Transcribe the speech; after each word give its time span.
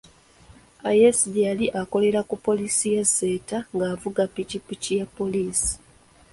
Ayesigye 0.89 1.41
yali 1.49 1.65
akolera 1.81 2.21
ku 2.29 2.35
poliisi 2.45 2.85
y'e 2.93 3.03
Seeta 3.15 3.57
ng'avuga 3.75 4.21
Pikipiki 4.35 4.91
ya 4.99 5.05
poliisi. 5.17 5.71